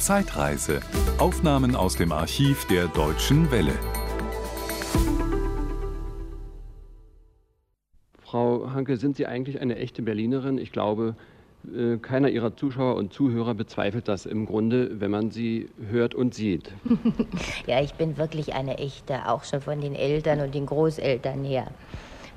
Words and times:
Zeitreise. 0.00 0.80
Aufnahmen 1.18 1.76
aus 1.76 1.94
dem 1.94 2.10
Archiv 2.10 2.64
der 2.64 2.88
Deutschen 2.88 3.50
Welle. 3.50 3.74
Frau 8.22 8.70
Hanke, 8.72 8.96
sind 8.96 9.16
Sie 9.16 9.26
eigentlich 9.26 9.60
eine 9.60 9.76
echte 9.76 10.00
Berlinerin? 10.00 10.56
Ich 10.56 10.72
glaube, 10.72 11.16
äh, 11.66 11.98
keiner 11.98 12.30
Ihrer 12.30 12.56
Zuschauer 12.56 12.96
und 12.96 13.12
Zuhörer 13.12 13.54
bezweifelt 13.54 14.08
das 14.08 14.24
im 14.24 14.46
Grunde, 14.46 15.00
wenn 15.00 15.10
man 15.10 15.30
Sie 15.30 15.68
hört 15.90 16.14
und 16.14 16.34
sieht. 16.34 16.72
ja, 17.66 17.82
ich 17.82 17.92
bin 17.92 18.16
wirklich 18.16 18.54
eine 18.54 18.78
echte, 18.78 19.28
auch 19.28 19.44
schon 19.44 19.60
von 19.60 19.82
den 19.82 19.94
Eltern 19.94 20.40
und 20.40 20.54
den 20.54 20.64
Großeltern 20.64 21.44
her. 21.44 21.66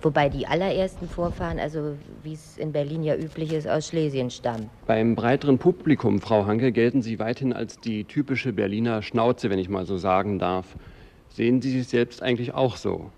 Wobei 0.04 0.28
die 0.28 0.46
allerersten 0.46 1.08
Vorfahren, 1.08 1.60
also 1.60 1.96
wie 2.24 2.34
es 2.34 2.58
in 2.58 2.74
Berlin 2.74 3.04
ja 3.04 3.16
üblich 3.16 3.54
ist, 3.54 3.70
aus 3.70 3.88
Schlesien 3.88 4.30
stammen. 4.30 4.70
Beim 4.86 5.16
breiteren 5.16 5.58
Publikum, 5.58 6.20
Frau 6.20 6.46
Hanke, 6.46 6.74
gelten 6.74 7.02
Sie 7.02 7.20
weithin 7.20 7.54
als 7.54 7.80
die 7.80 8.04
typische 8.04 8.52
Berliner 8.52 9.02
Schnauze, 9.02 9.50
wenn 9.50 9.60
ich 9.60 9.70
mal 9.70 9.86
so 9.86 9.96
sagen 9.98 10.40
darf. 10.40 10.76
Sehen 11.30 11.62
Sie 11.62 11.72
sich 11.72 11.88
selbst 11.88 12.22
eigentlich 12.22 12.54
auch 12.54 12.76
so? 12.76 13.12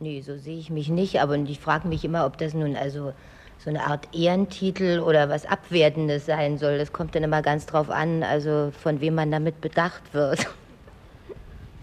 Nee, 0.00 0.22
so 0.22 0.36
sehe 0.38 0.58
ich 0.58 0.70
mich 0.70 0.88
nicht, 0.88 1.20
aber 1.20 1.36
ich 1.36 1.60
frage 1.60 1.86
mich 1.86 2.04
immer, 2.06 2.24
ob 2.24 2.38
das 2.38 2.54
nun 2.54 2.74
also 2.74 3.12
so 3.58 3.68
eine 3.68 3.86
Art 3.86 4.08
Ehrentitel 4.14 5.00
oder 5.00 5.28
was 5.28 5.44
Abwertendes 5.44 6.24
sein 6.24 6.56
soll. 6.56 6.78
Das 6.78 6.92
kommt 6.92 7.16
dann 7.16 7.22
immer 7.22 7.42
ganz 7.42 7.66
drauf 7.66 7.90
an, 7.90 8.22
also 8.22 8.70
von 8.72 9.02
wem 9.02 9.14
man 9.14 9.30
damit 9.30 9.60
bedacht 9.60 10.14
wird. 10.14 10.46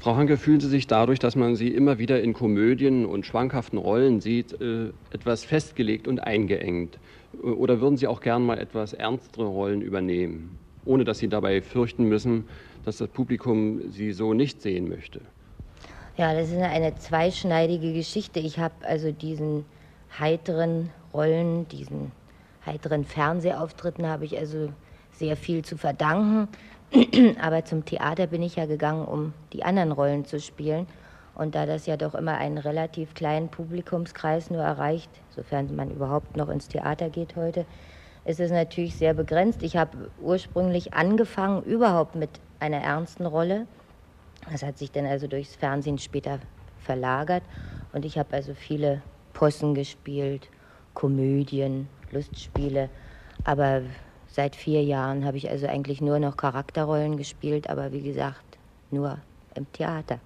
Frau 0.05 0.17
Hanke, 0.17 0.37
fühlen 0.37 0.59
Sie 0.59 0.69
sich 0.69 0.85
dadurch, 0.85 1.17
dass 1.17 1.35
man 1.35 1.55
Sie 1.55 1.69
immer 1.69 1.97
wieder 1.97 2.21
in 2.21 2.33
Komödien 2.33 3.07
und 3.07 3.25
schwankhaften 3.25 3.79
Rollen 3.79 4.21
sieht, 4.21 4.53
äh, 4.61 4.89
etwas 5.09 5.43
festgelegt 5.43 6.07
und 6.07 6.19
eingeengt? 6.19 6.99
Oder 7.41 7.81
würden 7.81 7.97
Sie 7.97 8.05
auch 8.05 8.21
gern 8.21 8.45
mal 8.45 8.59
etwas 8.59 8.93
ernstere 8.93 9.47
Rollen 9.47 9.81
übernehmen, 9.81 10.59
ohne 10.85 11.05
dass 11.05 11.17
Sie 11.17 11.27
dabei 11.27 11.59
fürchten 11.59 12.03
müssen, 12.03 12.47
dass 12.83 12.97
das 12.97 13.07
Publikum 13.07 13.89
Sie 13.89 14.11
so 14.11 14.35
nicht 14.35 14.61
sehen 14.61 14.89
möchte? 14.89 15.21
Ja, 16.17 16.35
das 16.35 16.51
ist 16.51 16.61
eine 16.61 16.95
zweischneidige 16.95 17.91
Geschichte. 17.91 18.39
Ich 18.39 18.59
habe 18.59 18.75
also 18.85 19.11
diesen 19.11 19.65
heiteren 20.19 20.91
Rollen, 21.15 21.67
diesen 21.69 22.11
heiteren 22.63 23.05
Fernsehauftritten 23.05 24.05
habe 24.05 24.25
ich 24.25 24.37
also 24.37 24.69
sehr 25.17 25.35
viel 25.37 25.63
zu 25.63 25.77
verdanken. 25.77 26.47
Aber 27.41 27.65
zum 27.65 27.85
Theater 27.85 28.27
bin 28.27 28.41
ich 28.41 28.55
ja 28.55 28.65
gegangen, 28.65 29.05
um 29.05 29.33
die 29.53 29.63
anderen 29.63 29.91
Rollen 29.91 30.25
zu 30.25 30.39
spielen. 30.39 30.87
Und 31.35 31.55
da 31.55 31.65
das 31.65 31.85
ja 31.85 31.97
doch 31.97 32.15
immer 32.15 32.37
einen 32.37 32.57
relativ 32.57 33.13
kleinen 33.13 33.49
Publikumskreis 33.49 34.49
nur 34.49 34.61
erreicht, 34.61 35.09
sofern 35.29 35.75
man 35.75 35.91
überhaupt 35.91 36.37
noch 36.37 36.47
ins 36.47 36.69
Theater 36.69 37.09
geht 37.09 37.35
heute, 37.35 37.65
ist 38.23 38.39
es 38.39 38.51
natürlich 38.51 38.95
sehr 38.95 39.13
begrenzt. 39.13 39.61
Ich 39.61 39.75
habe 39.75 40.09
ursprünglich 40.21 40.93
angefangen 40.93 41.61
überhaupt 41.63 42.15
mit 42.15 42.29
einer 42.59 42.77
ernsten 42.77 43.25
Rolle. 43.25 43.67
Das 44.49 44.63
hat 44.63 44.77
sich 44.77 44.91
dann 44.91 45.05
also 45.05 45.27
durchs 45.27 45.55
Fernsehen 45.55 45.97
später 45.97 46.39
verlagert. 46.79 47.43
Und 47.91 48.05
ich 48.05 48.17
habe 48.17 48.33
also 48.33 48.53
viele 48.53 49.01
Possen 49.33 49.75
gespielt, 49.75 50.49
Komödien, 50.93 51.89
Lustspiele. 52.11 52.89
Aber 53.43 53.81
Seit 54.35 54.57
vier 54.57 54.83
Jahren 54.83 55.23
habe 55.23 55.37
ich 55.37 55.49
also 55.49 55.65
eigentlich 55.65 56.01
nur 56.01 56.19
noch 56.19 56.35
Charakterrollen 56.35 57.15
gespielt, 57.15 57.69
aber 57.69 57.93
wie 57.93 58.01
gesagt, 58.01 58.57
nur 58.91 59.19
im 59.55 59.65
Theater. 59.71 60.19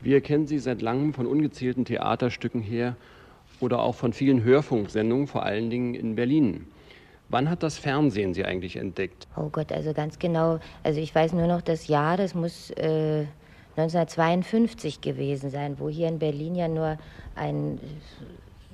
Wir 0.00 0.20
kennen 0.20 0.48
Sie 0.48 0.58
seit 0.58 0.82
langem 0.82 1.14
von 1.14 1.24
ungezählten 1.28 1.84
Theaterstücken 1.84 2.62
her 2.62 2.96
oder 3.60 3.78
auch 3.78 3.94
von 3.94 4.12
vielen 4.12 4.42
Hörfunksendungen, 4.42 5.28
vor 5.28 5.44
allen 5.44 5.70
Dingen 5.70 5.94
in 5.94 6.16
Berlin. 6.16 6.66
Wann 7.28 7.48
hat 7.48 7.62
das 7.62 7.78
Fernsehen 7.78 8.34
Sie 8.34 8.44
eigentlich 8.44 8.74
entdeckt? 8.74 9.28
Oh 9.36 9.50
Gott, 9.50 9.70
also 9.70 9.92
ganz 9.92 10.18
genau. 10.18 10.58
Also 10.82 10.98
ich 10.98 11.14
weiß 11.14 11.32
nur 11.32 11.46
noch 11.46 11.62
das 11.62 11.86
Jahr, 11.86 12.16
das 12.16 12.34
muss 12.34 12.70
äh, 12.70 13.26
1952 13.76 15.00
gewesen 15.00 15.50
sein, 15.50 15.78
wo 15.78 15.88
hier 15.88 16.08
in 16.08 16.18
Berlin 16.18 16.56
ja 16.56 16.66
nur 16.66 16.98
ein 17.36 17.78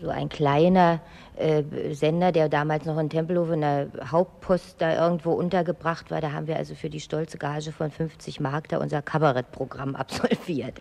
so 0.03 0.11
ein 0.11 0.29
kleiner 0.29 1.01
äh, 1.37 1.63
Sender, 1.93 2.33
der 2.33 2.49
damals 2.49 2.85
noch 2.85 2.99
in 2.99 3.09
Tempelhof 3.09 3.51
in 3.51 3.63
der 3.63 3.89
Hauptpost 4.11 4.77
da 4.81 5.03
irgendwo 5.05 5.33
untergebracht 5.33 6.11
war. 6.11 6.21
Da 6.21 6.33
haben 6.33 6.47
wir 6.47 6.57
also 6.57 6.75
für 6.75 6.91
die 6.91 7.01
stolze 7.01 7.39
Gage 7.39 7.73
von 7.73 7.91
50 7.91 8.41
Mark 8.41 8.69
da 8.69 8.79
unser 8.79 9.01
Kabarettprogramm 9.01 9.97
absolviert. 9.97 10.81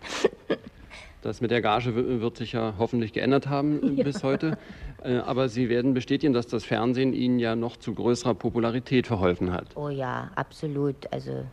Das 1.22 1.40
mit 1.40 1.52
der 1.52 1.62
Gage 1.62 1.94
wird 2.20 2.36
sich 2.36 2.52
ja 2.52 2.74
hoffentlich 2.78 3.12
geändert 3.12 3.46
haben 3.46 3.96
ja. 3.96 4.04
bis 4.04 4.24
heute. 4.24 4.58
Äh, 5.04 5.18
aber 5.18 5.48
Sie 5.48 5.68
werden 5.68 5.94
bestätigen, 5.94 6.32
dass 6.32 6.48
das 6.48 6.64
Fernsehen 6.64 7.12
Ihnen 7.12 7.38
ja 7.38 7.54
noch 7.54 7.76
zu 7.76 7.94
größerer 7.94 8.34
Popularität 8.34 9.06
verholfen 9.06 9.52
hat. 9.52 9.68
Oh 9.76 9.88
ja, 9.88 10.30
absolut. 10.34 11.12
Also 11.12 11.44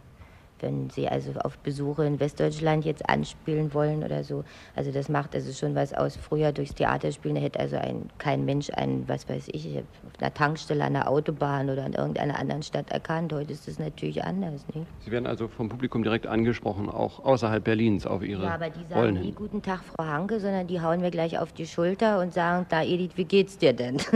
wenn 0.62 0.90
Sie 0.90 1.08
also 1.08 1.32
auf 1.44 1.58
Besuche 1.60 2.06
in 2.06 2.20
Westdeutschland 2.20 2.86
jetzt 2.86 3.08
anspielen 3.10 3.74
wollen 3.74 4.04
oder 4.04 4.24
so. 4.24 4.44
Also 4.76 4.92
das 4.92 5.10
macht 5.10 5.36
also 5.36 5.52
schon 5.54 5.76
was 5.76 5.94
aus. 5.94 6.16
Früher 6.18 6.52
durchs 6.52 6.76
Theater 6.76 7.12
spielen, 7.12 7.36
da 7.36 7.42
hätte 7.42 7.60
also 7.60 7.78
ein, 7.78 8.10
kein 8.18 8.46
Mensch 8.46 8.70
einen, 8.72 9.08
was 9.08 9.28
weiß 9.30 9.50
ich, 9.52 9.78
auf 9.78 9.84
einer 10.20 10.34
Tankstelle, 10.34 10.84
an 10.84 10.94
der 10.94 11.10
Autobahn 11.10 11.70
oder 11.70 11.86
in 11.86 11.94
irgendeiner 11.94 12.40
anderen 12.40 12.64
Stadt 12.64 12.92
erkannt. 12.92 13.34
Heute 13.34 13.54
ist 13.54 13.68
das 13.68 13.80
natürlich 13.80 14.24
anders. 14.24 14.66
Nicht? 14.74 14.88
Sie 15.00 15.12
werden 15.12 15.28
also 15.28 15.48
vom 15.48 15.70
Publikum 15.70 16.04
direkt 16.04 16.28
angesprochen, 16.28 16.90
auch 16.90 17.24
außerhalb 17.24 17.64
Berlins 17.64 18.06
auf 18.06 18.24
Ihre 18.24 18.44
Ja, 18.44 18.56
aber 18.56 18.70
die 18.70 18.86
sagen 18.90 19.00
Rollen 19.00 19.22
nie 19.22 19.32
Guten 19.32 19.62
Tag, 19.62 19.82
Frau 19.84 20.06
Hanke, 20.06 20.40
sondern 20.40 20.68
die 20.68 20.82
hauen 20.82 21.02
mir 21.02 21.12
gleich 21.12 21.40
auf 21.40 21.54
die 21.54 21.66
Schulter 21.66 22.20
und 22.20 22.34
sagen, 22.34 22.66
da 22.70 22.84
Edith, 22.84 23.12
wie 23.16 23.26
geht's 23.26 23.58
dir 23.58 23.74
denn? 23.74 23.98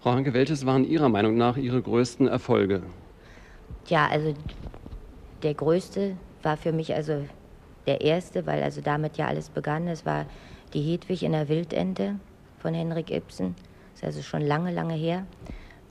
Frau 0.00 0.12
Hanke, 0.12 0.34
welches 0.34 0.66
waren 0.66 0.84
Ihrer 0.84 1.08
Meinung 1.08 1.36
nach 1.36 1.56
Ihre 1.56 1.80
größten 1.80 2.28
Erfolge? 2.28 2.82
Ja, 3.88 4.06
also 4.08 4.34
der 5.42 5.54
größte 5.54 6.16
war 6.42 6.56
für 6.56 6.72
mich 6.72 6.94
also 6.94 7.26
der 7.86 8.00
erste, 8.00 8.46
weil 8.46 8.62
also 8.62 8.80
damit 8.80 9.18
ja 9.18 9.26
alles 9.26 9.50
begann. 9.50 9.88
Es 9.88 10.06
war 10.06 10.26
die 10.72 10.80
Hedwig 10.80 11.22
in 11.22 11.32
der 11.32 11.48
Wildente 11.48 12.18
von 12.58 12.74
Henrik 12.74 13.10
Ibsen. 13.10 13.54
Das 13.92 14.02
ist 14.02 14.04
also 14.04 14.22
schon 14.22 14.40
lange, 14.42 14.72
lange 14.72 14.94
her. 14.94 15.26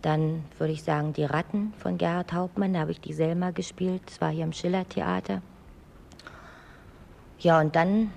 Dann 0.01 0.43
würde 0.57 0.73
ich 0.73 0.83
sagen 0.83 1.13
Die 1.13 1.23
Ratten 1.23 1.73
von 1.77 1.97
Gerhard 1.97 2.33
Hauptmann. 2.33 2.73
Da 2.73 2.79
habe 2.81 2.91
ich 2.91 2.99
die 2.99 3.13
Selma 3.13 3.51
gespielt. 3.51 4.01
Das 4.07 4.19
war 4.19 4.31
hier 4.31 4.43
im 4.43 4.53
Schiller-Theater. 4.53 5.41
Ja, 7.39 7.59
und 7.59 7.75
dann 7.75 8.11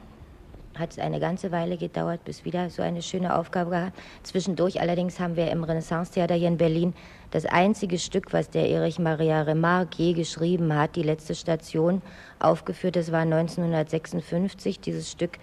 hat 0.78 0.92
es 0.92 0.98
eine 0.98 1.20
ganze 1.20 1.52
Weile 1.52 1.76
gedauert, 1.76 2.24
bis 2.24 2.44
wieder 2.44 2.70
so 2.70 2.82
eine 2.82 3.02
schöne 3.02 3.36
Aufgabe 3.36 3.70
gehabt. 3.70 3.98
Zwischendurch 4.22 4.80
allerdings 4.80 5.20
haben 5.20 5.36
wir 5.36 5.50
im 5.50 5.64
Renaissance-Theater 5.64 6.34
hier 6.34 6.48
in 6.48 6.56
Berlin 6.56 6.94
das 7.30 7.46
einzige 7.46 7.98
Stück, 7.98 8.32
was 8.32 8.50
der 8.50 8.68
Erich 8.68 8.98
Maria 8.98 9.42
Remarque 9.42 9.98
je 9.98 10.12
geschrieben 10.12 10.74
hat, 10.74 10.96
die 10.96 11.02
letzte 11.02 11.34
Station, 11.34 12.02
aufgeführt. 12.38 12.96
Das 12.96 13.12
war 13.12 13.20
1956. 13.20 14.80
Dieses 14.80 15.10
Stück 15.10 15.38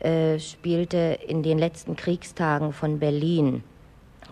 äh, 0.00 0.38
spielte 0.38 1.18
in 1.26 1.42
den 1.42 1.58
letzten 1.58 1.96
Kriegstagen 1.96 2.72
von 2.72 2.98
Berlin 2.98 3.62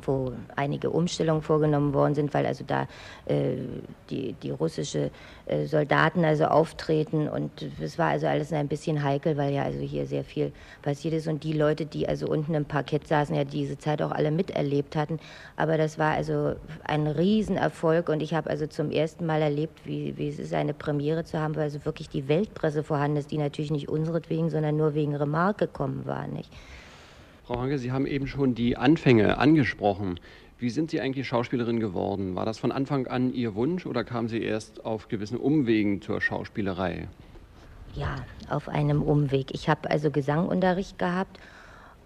wo 0.03 0.33
einige 0.57 0.91
Umstellungen 0.91 1.43
vorgenommen 1.43 1.93
worden 1.93 2.15
sind, 2.15 2.35
weil 2.35 2.47
also 2.47 2.65
da 2.67 2.87
äh, 3.27 3.57
die, 4.11 4.35
die 4.35 4.51
russische 4.51 5.11
äh, 5.47 5.67
Soldaten 5.67 6.25
also 6.25 6.45
auftreten 6.45 7.29
und 7.29 7.51
es 7.81 7.99
war 7.99 8.09
also 8.11 8.27
alles 8.27 8.53
ein 8.53 8.69
bisschen 8.69 9.03
heikel, 9.03 9.37
weil 9.37 9.53
ja 9.53 9.63
also 9.63 9.81
hier 9.81 10.07
sehr 10.07 10.25
viel 10.25 10.53
passiert 10.83 11.15
ist 11.15 11.27
und 11.29 11.45
die 11.45 11.53
Leute, 11.53 11.87
die 11.87 12.09
also 12.09 12.27
unten 12.27 12.55
im 12.55 12.65
Parkett 12.65 13.07
saßen, 13.07 13.35
ja 13.35 13.45
diese 13.45 13.79
Zeit 13.79 14.03
auch 14.03 14.13
alle 14.13 14.31
miterlebt 14.31 14.97
hatten. 14.97 15.19
Aber 15.57 15.77
das 15.79 15.99
war 15.99 16.13
also 16.13 16.55
ein 16.85 17.07
Riesenerfolg 17.07 18.09
und 18.09 18.23
ich 18.23 18.35
habe 18.35 18.51
also 18.51 18.67
zum 18.67 18.91
ersten 18.91 19.27
Mal 19.27 19.43
erlebt, 19.43 19.81
wie, 19.85 20.17
wie 20.17 20.29
es 20.29 20.39
ist, 20.39 20.55
eine 20.55 20.75
Premiere 20.75 21.25
zu 21.25 21.39
haben, 21.39 21.57
weil 21.57 21.65
also 21.65 21.85
wirklich 21.85 22.09
die 22.09 22.29
Weltpresse 22.29 22.83
vorhanden 22.83 23.19
ist, 23.19 23.31
die 23.31 23.39
natürlich 23.39 23.71
nicht 23.71 23.89
unseretwegen, 23.89 24.51
sondern 24.51 24.77
nur 24.77 24.95
wegen 24.95 25.15
Remarque 25.15 25.67
gekommen 25.67 26.03
war, 26.07 26.27
nicht? 26.27 26.51
Frau 27.49 27.61
Hanke, 27.61 27.79
Sie 27.79 27.93
haben 27.93 28.05
eben 28.05 28.27
schon 28.27 28.55
die 28.55 28.77
Anfänge 28.77 29.39
angesprochen. 29.39 30.21
Wie 30.59 30.69
sind 30.69 30.91
Sie 30.91 31.01
eigentlich 31.01 31.27
Schauspielerin 31.27 31.81
geworden? 31.81 32.35
War 32.35 32.45
das 32.45 32.59
von 32.59 32.71
Anfang 32.71 33.07
an 33.07 33.33
Ihr 33.33 33.55
Wunsch 33.55 33.87
oder 33.87 34.05
kamen 34.05 34.29
Sie 34.29 34.43
erst 34.43 34.85
auf 34.85 35.09
gewissen 35.09 35.39
Umwegen 35.39 36.03
zur 36.03 36.21
Schauspielerei? 36.21 37.09
Ja, 37.95 38.17
auf 38.51 38.69
einem 38.69 39.01
Umweg. 39.01 39.55
Ich 39.55 39.71
habe 39.71 39.91
also 39.91 40.11
Gesangunterricht 40.11 40.99
gehabt 40.99 41.41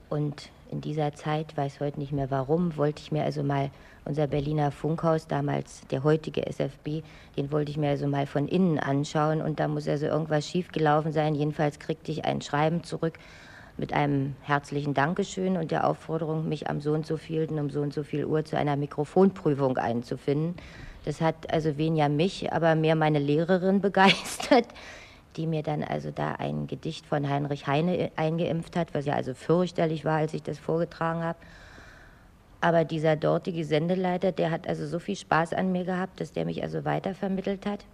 und 0.09 0.51
in 0.71 0.81
dieser 0.81 1.13
Zeit, 1.15 1.57
weiß 1.57 1.81
heute 1.81 1.99
nicht 1.99 2.13
mehr 2.13 2.31
warum, 2.31 2.77
wollte 2.77 3.03
ich 3.03 3.11
mir 3.11 3.25
also 3.25 3.43
mal 3.43 3.73
unser 4.05 4.29
Berliner 4.29 4.71
Funkhaus, 4.71 5.27
damals 5.27 5.85
der 5.89 6.05
heutige 6.05 6.47
SFB, 6.47 7.03
den 7.37 7.51
wollte 7.51 7.73
ich 7.73 7.79
mir 7.79 7.91
also 7.91 8.07
mal 8.07 8.27
von 8.27 8.47
innen 8.47 8.79
anschauen 8.79 9.43
und 9.43 9.59
da 9.59 9.67
muss 9.67 9.89
also 9.89 10.07
irgendwas 10.07 10.47
schiefgelaufen 10.47 11.11
sein. 11.11 11.35
Jedenfalls 11.35 11.81
kriegte 11.81 12.13
ich 12.13 12.25
ein 12.25 12.43
Schreiben 12.43 12.85
zurück 12.85 13.19
mit 13.77 13.93
einem 13.93 14.37
herzlichen 14.43 14.95
Dankeschön 14.95 15.57
und 15.57 15.71
der 15.71 15.87
Aufforderung, 15.87 16.49
mich 16.49 16.69
am 16.69 16.81
so 16.81 16.93
und 16.93 17.07
so 17.07 17.17
vielten 17.17 17.59
um 17.59 17.71
so 17.71 17.81
und 17.81 17.93
so 17.93 18.03
viel 18.03 18.25
Uhr 18.25 18.45
zu 18.45 18.57
einer 18.57 18.77
Mikrofonprüfung 18.77 19.79
einzufinden. 19.79 20.57
Das 21.05 21.21
hat 21.21 21.53
also 21.53 21.77
weniger 21.79 22.09
mich, 22.09 22.53
aber 22.53 22.75
mehr 22.75 22.95
meine 22.95 23.19
Lehrerin 23.19 23.81
begeistert, 23.83 24.67
die 25.37 25.47
mir 25.47 25.63
dann 25.63 25.83
also 25.83 26.11
da 26.11 26.33
ein 26.33 26.67
Gedicht 26.67 27.07
von 27.07 27.29
Heinrich 27.29 27.67
Heine 27.67 28.13
eingeimpft 28.17 28.77
hat, 28.77 28.95
was 28.95 29.07
ja 29.07 29.15
also 29.15 29.35
fürchterlich 29.35 30.05
war, 30.05 30.19
als 30.19 30.35
ich 30.35 30.43
das 30.43 30.59
vorgetragen 30.59 31.23
habe. 31.23 31.39
Aber 32.61 32.85
dieser 32.85 33.17
dortige 33.17 33.65
Sendeleiter, 33.65 34.31
der 34.31 34.53
hat 34.53 34.69
also 34.69 34.87
so 34.87 35.01
viel 35.01 35.17
Spaß 35.17 35.53
an 35.53 35.73
mir 35.73 35.85
gehabt, 35.85 36.21
dass 36.21 36.33
der 36.33 36.45
mich 36.45 36.63
also 36.63 36.85
weitervermittelt 36.85 37.67
hat. 37.67 37.85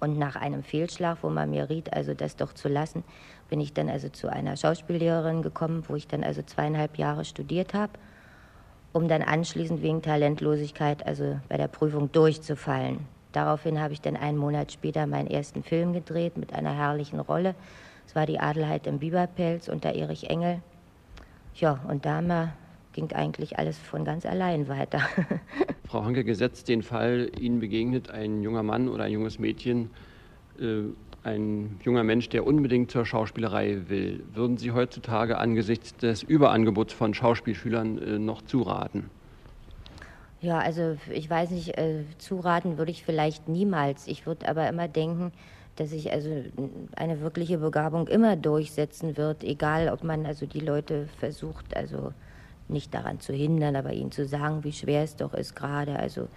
Und 0.00 0.18
nach 0.18 0.36
einem 0.36 0.62
Fehlschlag, 0.62 1.18
wo 1.22 1.28
man 1.28 1.50
mir 1.50 1.68
riet, 1.68 1.92
also 1.92 2.14
das 2.14 2.36
doch 2.36 2.52
zu 2.52 2.68
lassen, 2.68 3.02
bin 3.48 3.60
ich 3.60 3.72
dann 3.72 3.88
also 3.88 4.08
zu 4.08 4.30
einer 4.30 4.56
Schauspiellehrerin 4.56 5.42
gekommen, 5.42 5.84
wo 5.88 5.96
ich 5.96 6.06
dann 6.06 6.22
also 6.22 6.42
zweieinhalb 6.42 6.98
Jahre 6.98 7.24
studiert 7.24 7.74
habe, 7.74 7.92
um 8.92 9.08
dann 9.08 9.22
anschließend 9.22 9.82
wegen 9.82 10.02
Talentlosigkeit 10.02 11.04
also 11.06 11.40
bei 11.48 11.56
der 11.56 11.68
Prüfung 11.68 12.12
durchzufallen. 12.12 13.06
Daraufhin 13.32 13.80
habe 13.80 13.92
ich 13.92 14.00
dann 14.00 14.16
einen 14.16 14.38
Monat 14.38 14.72
später 14.72 15.06
meinen 15.06 15.28
ersten 15.28 15.62
Film 15.62 15.92
gedreht 15.92 16.36
mit 16.36 16.52
einer 16.52 16.74
herrlichen 16.74 17.20
Rolle. 17.20 17.54
Es 18.06 18.14
war 18.14 18.24
die 18.24 18.40
Adelheid 18.40 18.86
im 18.86 18.98
Biberpelz 19.00 19.68
unter 19.68 19.94
Erich 19.94 20.30
Engel. 20.30 20.62
Ja, 21.54 21.80
und 21.88 22.06
da 22.06 22.20
ging 22.92 23.12
eigentlich 23.12 23.58
alles 23.58 23.78
von 23.78 24.04
ganz 24.04 24.24
allein 24.24 24.68
weiter. 24.68 25.00
Frau 25.88 26.04
Hanke, 26.04 26.22
gesetzt 26.22 26.68
den 26.68 26.82
Fall, 26.82 27.30
Ihnen 27.40 27.60
begegnet 27.60 28.10
ein 28.10 28.42
junger 28.42 28.62
Mann 28.62 28.90
oder 28.90 29.04
ein 29.04 29.12
junges 29.12 29.38
Mädchen, 29.38 29.88
äh, 30.60 30.82
ein 31.22 31.80
junger 31.82 32.04
Mensch, 32.04 32.28
der 32.28 32.46
unbedingt 32.46 32.90
zur 32.90 33.06
Schauspielerei 33.06 33.88
will. 33.88 34.22
Würden 34.34 34.58
Sie 34.58 34.72
heutzutage 34.72 35.38
angesichts 35.38 35.96
des 35.96 36.22
Überangebots 36.22 36.92
von 36.92 37.14
Schauspielschülern 37.14 37.98
äh, 37.98 38.18
noch 38.18 38.42
zuraten? 38.42 39.08
Ja, 40.42 40.58
also 40.58 40.98
ich 41.10 41.30
weiß 41.30 41.52
nicht, 41.52 41.78
äh, 41.78 42.04
zuraten 42.18 42.76
würde 42.76 42.90
ich 42.90 43.02
vielleicht 43.02 43.48
niemals. 43.48 44.08
Ich 44.08 44.26
würde 44.26 44.46
aber 44.46 44.68
immer 44.68 44.88
denken, 44.88 45.32
dass 45.76 45.88
sich 45.88 46.12
also 46.12 46.44
eine 46.96 47.22
wirkliche 47.22 47.58
Begabung 47.58 48.08
immer 48.08 48.36
durchsetzen 48.36 49.16
wird, 49.16 49.42
egal 49.42 49.88
ob 49.88 50.04
man 50.04 50.26
also 50.26 50.44
die 50.44 50.60
Leute 50.60 51.08
versucht, 51.18 51.74
also 51.74 52.12
nicht 52.68 52.92
daran 52.94 53.20
zu 53.20 53.32
hindern, 53.32 53.76
aber 53.76 53.92
ihnen 53.92 54.12
zu 54.12 54.26
sagen, 54.26 54.64
wie 54.64 54.72
schwer 54.72 55.02
es 55.02 55.16
doch 55.16 55.34
ist, 55.34 55.56
gerade 55.56 55.98
also 55.98 56.28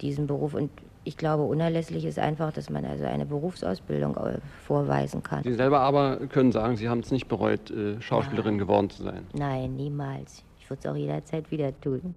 diesen 0.00 0.26
Beruf. 0.26 0.54
Und 0.54 0.70
ich 1.04 1.16
glaube, 1.16 1.44
unerlässlich 1.44 2.04
ist 2.04 2.18
einfach, 2.18 2.52
dass 2.52 2.68
man 2.68 2.84
also 2.84 3.04
eine 3.04 3.26
Berufsausbildung 3.26 4.16
äh, 4.16 4.38
vorweisen 4.66 5.22
kann. 5.22 5.42
Sie 5.44 5.54
selber 5.54 5.80
aber 5.80 6.16
können 6.28 6.52
sagen, 6.52 6.76
Sie 6.76 6.88
haben 6.88 7.00
es 7.00 7.10
nicht 7.10 7.28
bereut, 7.28 7.70
äh, 7.70 8.00
Schauspielerin 8.00 8.54
Nein. 8.54 8.58
geworden 8.58 8.90
zu 8.90 9.02
sein. 9.02 9.26
Nein, 9.32 9.76
niemals. 9.76 10.42
Ich 10.60 10.68
würde 10.68 10.80
es 10.80 10.86
auch 10.86 10.96
jederzeit 10.96 11.50
wieder 11.50 11.78
tun. 11.80 12.16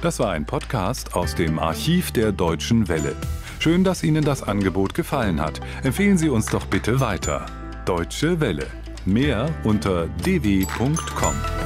Das 0.00 0.20
war 0.20 0.30
ein 0.30 0.46
Podcast 0.46 1.16
aus 1.16 1.34
dem 1.34 1.58
Archiv 1.58 2.12
der 2.12 2.30
Deutschen 2.30 2.86
Welle. 2.86 3.16
Schön, 3.68 3.84
dass 3.84 4.02
Ihnen 4.02 4.24
das 4.24 4.42
Angebot 4.42 4.94
gefallen 4.94 5.42
hat. 5.42 5.60
Empfehlen 5.82 6.16
Sie 6.16 6.30
uns 6.30 6.46
doch 6.46 6.64
bitte 6.64 7.00
weiter. 7.00 7.44
Deutsche 7.84 8.40
Welle. 8.40 8.66
Mehr 9.04 9.50
unter 9.62 10.06
dw.com. 10.24 11.57